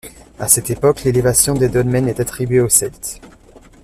À 0.39 0.47
cette 0.47 0.71
époque, 0.71 1.03
l'élévation 1.03 1.53
des 1.53 1.69
dolmens 1.69 2.07
est 2.07 2.19
attribuée 2.19 2.59
aux 2.59 2.69
Celtes. 2.69 3.21